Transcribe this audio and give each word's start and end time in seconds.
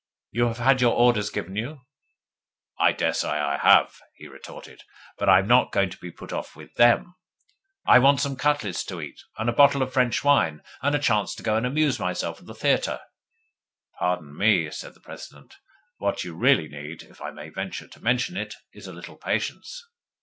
You 0.31 0.45
have 0.47 0.57
had 0.57 0.81
your 0.81 0.95
orders 0.95 1.29
given 1.29 1.55
you.' 1.55 1.81
'I 2.79 2.93
daresay 2.93 3.29
I 3.29 3.57
have,' 3.59 3.99
he 4.15 4.27
retorted, 4.27 4.81
'but 5.19 5.29
I 5.29 5.37
am 5.37 5.47
not 5.47 5.71
going 5.71 5.91
to 5.91 5.97
be 5.99 6.09
put 6.09 6.33
off 6.33 6.55
with 6.55 6.73
THEM. 6.73 7.13
I 7.85 7.99
want 7.99 8.19
some 8.19 8.35
cutlets 8.35 8.83
to 8.85 8.99
eat, 8.99 9.19
and 9.37 9.47
a 9.47 9.53
bottle 9.53 9.83
of 9.83 9.93
French 9.93 10.23
wine, 10.23 10.63
and 10.81 10.95
a 10.95 10.97
chance 10.97 11.35
to 11.35 11.43
go 11.43 11.55
and 11.55 11.67
amuse 11.67 11.99
myself 11.99 12.39
at 12.39 12.47
the 12.47 12.55
theatre.' 12.55 13.01
'Pardon 13.99 14.35
me,' 14.35 14.71
said 14.71 14.95
the 14.95 15.01
President. 15.01 15.57
'What 15.99 16.23
you 16.23 16.33
really 16.35 16.67
need 16.67 17.03
(if 17.03 17.21
I 17.21 17.29
may 17.29 17.49
venture 17.49 17.87
to 17.87 18.03
mention 18.03 18.35
it) 18.37 18.55
is 18.73 18.87
a 18.87 18.93
little 18.93 19.17
patience. 19.17 19.85